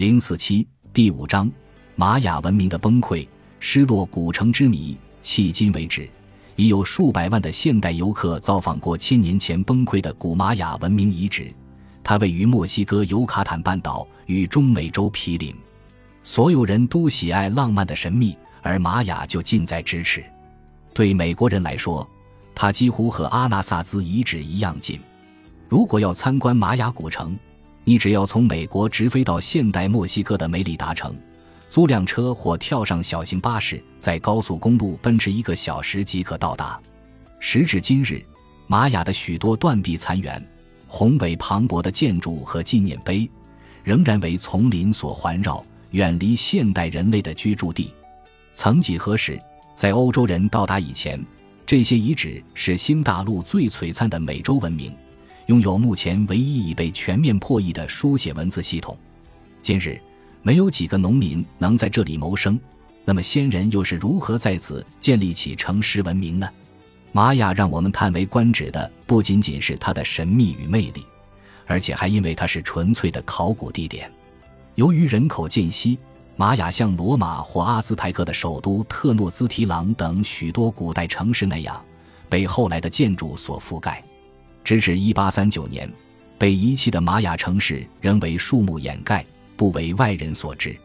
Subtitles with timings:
[0.00, 1.52] 零四七第五章：
[1.94, 4.96] 玛雅文明的崩溃、失落古城之谜。
[5.22, 6.08] 迄今为止，
[6.56, 11.52] 已有数百万的现代游客造访过千年前崩溃的古玛雅文明遗址。
[12.02, 15.54] 它位于墨西哥尤卡坦半岛与中美洲毗邻。
[16.24, 20.24] 所有人都喜爱浪漫的神秘，而玛雅就近在咫尺。
[20.94, 22.08] 对美国人来说，
[22.54, 24.98] 它几乎和阿纳萨兹遗址一样近。
[25.68, 27.38] 如果要参观玛雅古城，
[27.84, 31.14] 你只要从美国直飞到现代墨西哥的梅里达城，
[31.68, 36.80] 租辆车或跳上小型巴士，在高速公路奔驰一个小时即可到达。
[37.38, 38.22] 时至今日，
[38.66, 40.46] 玛雅的许多断壁残垣、
[40.86, 43.28] 宏伟磅礴的建筑和纪念碑，
[43.82, 47.92] 仍然为丛林所环绕，远离现代人类的居住地。
[48.52, 49.40] 曾几何时，
[49.74, 51.24] 在欧洲人到达以前，
[51.64, 54.94] 这些遗址是新大陆最璀璨的美洲文明。
[55.50, 58.96] 拥有目前唯一已被全面破译的书写文字系统。
[59.60, 60.00] 今日，
[60.42, 62.56] 没有几个农民能在这里谋生。
[63.04, 66.48] 那么，先人又是如何在此建立起城市文明呢？
[67.10, 71.04] 玛雅让我们叹为观止的不仅仅是它的神秘与魅力，
[71.66, 74.08] 而且还因为它是纯粹的考古地点。
[74.76, 75.98] 由于人口渐稀，
[76.36, 81.84] 玛雅像罗马或阿兹台克的首都特诺兹提朗等许多古代城市那样，
[82.28, 84.00] 被后来的建筑所覆盖。
[84.62, 85.92] 直至1839年，
[86.38, 89.24] 被遗弃的玛雅城市仍为树木掩盖，
[89.56, 90.76] 不为外人所知。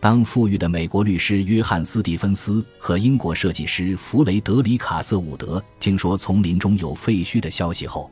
[0.00, 8.10] 当富裕的美国律师约翰·斯蒂芬斯和英国设计师弗雷德里卡瑟伍德听说丛林中有废墟的消息后，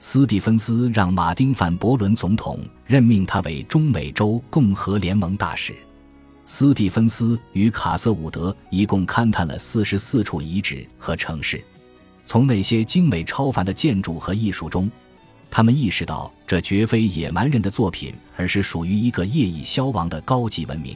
[0.00, 5.74] 斯蒂芬斯让马丁·范伯伦总统任命他为中美洲共和联盟大使。
[6.46, 11.62] 斯蒂芬斯与卡瑟伍德一共勘探了四十四处遗址和城市。
[12.28, 14.90] 从那些精美超凡的建筑和艺术中，
[15.50, 20.94] 他们意识到这绝非野蛮人的作品，而是属于一个业已消亡的高级文明。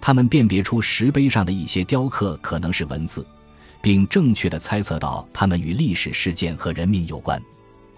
[0.00, 3.26] 他们辨别出石碑上的一些雕刻可能是文字，
[3.80, 7.42] 并正确的猜测到它们与历史事件和人民有关。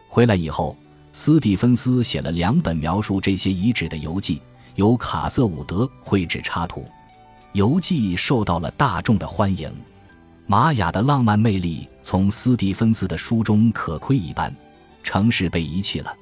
[0.09, 0.75] 回来以后，
[1.13, 4.41] 斯蒂芬斯写了两本描述这些遗址的游记，
[4.77, 6.89] 由卡瑟伍德绘制插图。
[7.53, 9.71] 游记受到了大众的欢迎。
[10.47, 14.55] 玛雅的浪漫魅力从斯蒂芬斯的书中可窥一斑。
[15.03, 16.15] 城市被遗弃了，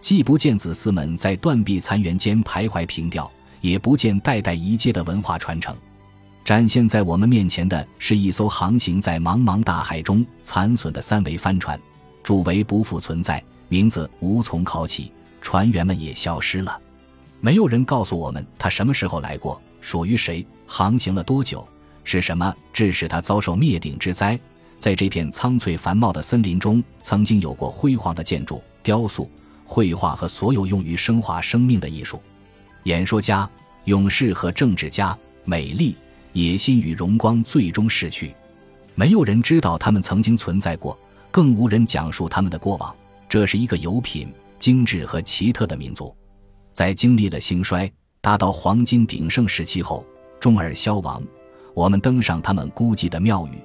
[0.00, 5.76] 既不见子嗣们在断壁残垣间徘徊凭吊，也不见代代遗接的文化传承。
[6.44, 11.78] 展现在我们面前的是一艘航行在茫茫大海中残损的三桅帆船，
[12.22, 15.12] 主桅不复存在，名字无从考起，
[15.42, 16.78] 船员们也消失了。
[17.40, 21.66] 没有人告诉我们他什么时候来过，属于谁，航行了多久。
[22.06, 24.38] 是什么致使他遭受灭顶之灾？
[24.78, 29.28] 在这片苍翠繁茂的森林中，曾经有过辉煌的建筑、雕塑、
[29.64, 32.22] 绘画和所有用于升华生命的艺术。
[32.84, 33.50] 演说家、
[33.86, 35.96] 勇士和政治家，美丽、
[36.32, 38.32] 野心与荣光最终逝去。
[38.94, 40.96] 没有人知道他们曾经存在过，
[41.32, 42.94] 更无人讲述他们的过往。
[43.28, 46.16] 这是一个有品、精致和奇特的民族，
[46.72, 47.90] 在经历了兴衰、
[48.20, 50.06] 达到黄金鼎盛时期后，
[50.38, 51.20] 终而消亡。
[51.76, 53.62] 我们登上他们孤寂的庙宇，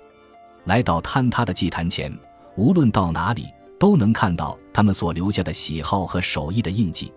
[0.65, 2.13] 来到坍塌的祭坛前，
[2.57, 3.45] 无论到哪里
[3.79, 7.09] 都能看到他们所留下的喜好和手艺的印记。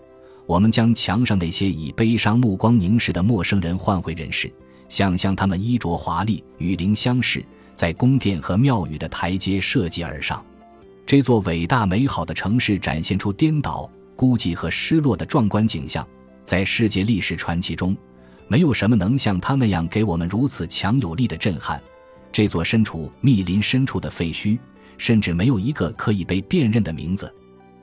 [0.46, 4.48] 我们将墙上那些以悲伤目光凝视的陌生人换回人世，
[4.88, 10.46] 想象他们衣着华丽，与灵相视，在宫殿和庙宇的台阶设计而上。
[11.04, 16.06] 这座伟大美好的城市展现出颠倒、孤寂和失落的壮观景象，
[16.44, 17.96] 在世界历史传奇中。
[18.48, 21.80] 没有什么能像他那样给我们如此强有力的震撼。
[22.32, 24.58] 这座身处密林深处的废墟，
[24.98, 27.32] 甚至没有一个可以被辨认的名字。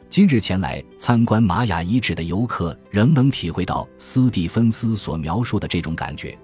[0.09, 6.37] 今日前来参观玛雅遗址的游客，仍能体会到斯蒂芬斯所描述的这种感觉。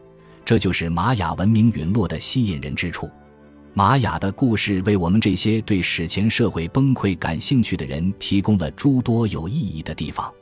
[0.45, 3.09] 这就是玛雅文明陨落的吸引人之处。
[3.73, 10.33] 玛雅的故事为我们这些对史前社会崩溃感兴趣的人提供了诸多有意义的地方。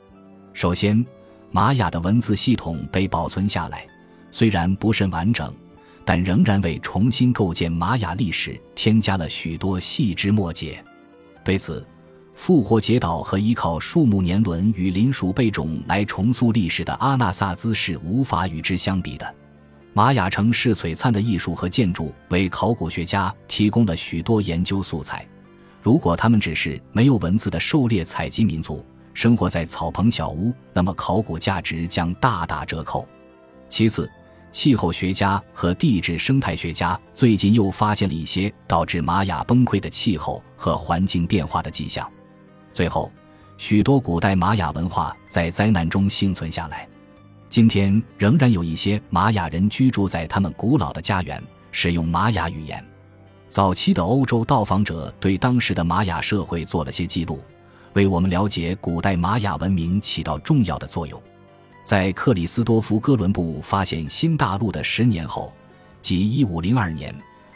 [0.52, 1.04] 首先，
[1.50, 3.86] 玛雅的文字系统被保存下来，
[4.30, 5.52] 虽然不甚完整，
[6.04, 10.84] 但仍然为重新构建玛雅历史添加了许多细枝末节。
[11.44, 11.86] 对此，
[12.34, 19.34] 复活节岛和依靠树木年轮与林属贝种来重塑历史的阿纳萨兹是无法与之相比的。
[19.94, 25.26] 玛雅城市璀璨的艺术和建筑为考古学家提供了许多研究素材。
[25.80, 28.84] 如果他们只是没有文字的狩猎采集民族，
[29.16, 33.08] 生活在草棚小屋，那么考古价值将大打折扣。
[33.66, 34.06] 其次，
[34.52, 42.06] 气候学家和地质生态学家最近又发现了一些导致玛雅崩溃的气候和环境变化的迹象。
[42.74, 43.10] 最后，
[43.56, 46.86] 许多古代玛雅文化在灾难中幸存下来。
[47.48, 51.42] 今天仍然有一些玛雅人居住在他们古老的家园，
[51.72, 52.84] 使用玛雅语言。
[53.48, 57.40] 早期的欧洲到访者对当时的玛雅社会做了些记录，
[57.96, 61.20] 为我们了解古代玛雅文明起到重要的作用。
[61.82, 65.50] 在克里斯多夫·哥伦布发现新大陆的十年后，
[66.02, 67.14] 即1502年，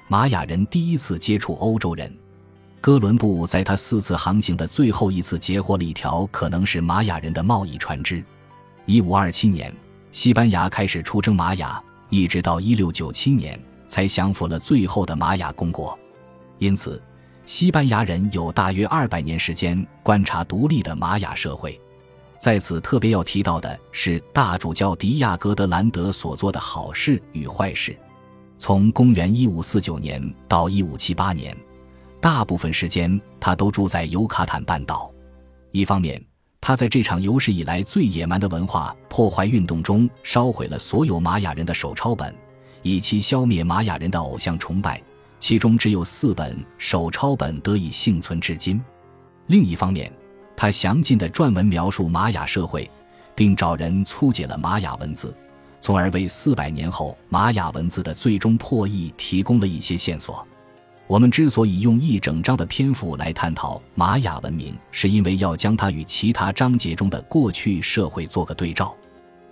[0.08, 2.10] 玛雅人第一次接触欧洲人。
[2.81, 8.25] 哥伦布在他四次航行的最后一次截获了一条可能是玛雅人的贸易船只。
[8.87, 9.75] 1527年，
[10.10, 15.98] 西班牙开始出征玛雅，一直到1697年才降服了最后的玛雅公国。
[16.56, 17.02] 因此，
[17.50, 21.81] 西班牙人有大约200年时间观察独立的玛雅社会。
[22.38, 27.99] 在此特别要提到的是大主教迪亚哥德兰德所做的好事与坏事。
[28.56, 31.56] 从公元1549年到1578年。
[32.20, 35.12] 大部分时间，他都住在尤卡坦半岛。
[35.73, 36.25] 一方面，
[36.61, 42.32] 他在这场有史以来最野蛮的文化破坏运动中烧毁了所有玛雅人的手抄本，
[42.82, 45.02] 以其消灭玛雅人的偶像崇拜，
[45.40, 48.78] 其中只有四本手抄本得以幸存至今；
[49.46, 50.12] 另一方面，
[50.54, 52.88] 他详尽的撰文描述玛雅社会，
[53.34, 55.34] 并找人粗解了玛雅文字，
[55.81, 60.46] 从而为四百年后玛雅文字的最终破译提供了一些线索。
[61.06, 68.94] 我们之所以用一整章的篇幅来探讨玛雅文明，是因为要将它与其他章节中的过去社会做个对照。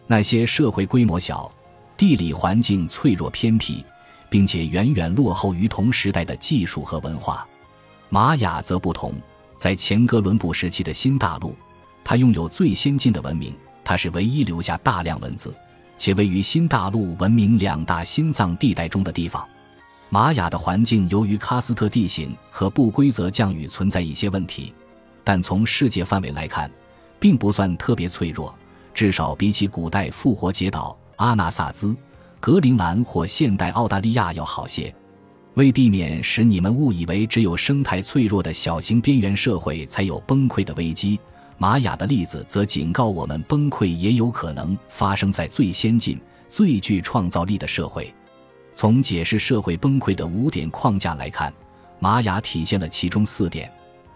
[0.07, 1.51] 那些社会规模小、
[1.97, 3.85] 地理环境脆弱偏僻，
[4.31, 7.47] 并且远远落后于同时代的技术和文化，
[8.09, 9.15] 玛雅则不同。
[9.57, 11.55] 在前哥伦布时期的新大陆，
[12.05, 13.53] 它拥有最先进的文明，
[13.85, 15.55] 它是唯一留下大量文字，
[15.97, 19.45] 且位于新大陆文明两大心脏地带中的地方。
[20.11, 24.73] 玛雅的环境由于喀斯特地形和不规则降雨存在一些问题，
[25.25, 26.71] 但从世界范围来看，
[27.19, 28.55] 并不算特别脆弱，
[28.95, 31.95] 至少比起古代复活节岛、阿纳萨兹、
[32.41, 34.95] 格陵兰或现代澳大利亚要好些。
[35.55, 41.19] 为避免使你们误以为只有生态脆弱的小型边缘社会才有崩溃的危机，
[41.57, 48.15] 玛雅的例子则警告我们，崩溃也有可能发生在最先进、最具创造力的社会。
[48.73, 51.53] 从解释社会崩溃的五点框架来看，
[51.99, 53.69] 玛雅体现了其中四点。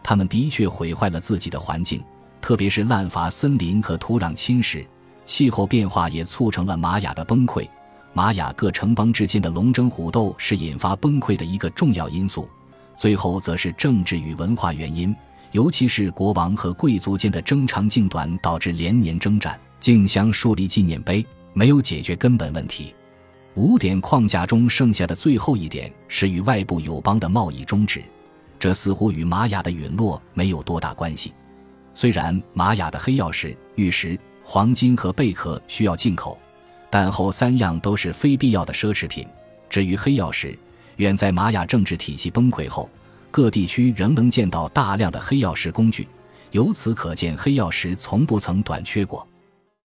[0.05, 2.01] 他们的确毁坏了自己的环境，
[2.41, 4.87] 特别是滥伐森林和土壤侵蚀。
[5.25, 7.69] 气候变化也促成了玛雅的崩溃。
[8.15, 12.49] 玛雅各城邦之间的龙争虎斗是引发崩溃的一个重要因素。
[12.95, 15.15] 最后则是政治与文化原因，
[15.53, 21.25] 尤其是国王和贵族间的争长竞短，导致连年征战，竞相树立纪念碑，
[21.55, 22.95] 没有解决根本问题。
[23.55, 28.03] 五点框架中剩下的最后一点是与外部友邦的贸易终止，
[28.59, 31.33] 这似乎与玛雅的陨落没有多大关系。
[31.95, 36.39] 虽然玛雅的黑曜石、玉石、黄金和贝壳需要进口，
[36.95, 39.27] 但后三样都是非必要的奢侈品。
[39.71, 40.59] 至于黑曜石，
[40.97, 42.87] 远在玛雅政治体系崩溃后，
[43.31, 46.07] 各地区仍能见到大量的黑曜石工具，
[46.51, 49.27] 由此可见黑曜石从不曾短缺过。